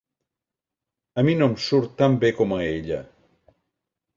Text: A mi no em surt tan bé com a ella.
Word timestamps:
A 1.21 1.25
mi 1.27 1.35
no 1.41 1.49
em 1.51 1.53
surt 1.65 1.93
tan 2.01 2.17
bé 2.25 2.35
com 2.41 2.57
a 2.57 2.61
ella. 2.71 3.01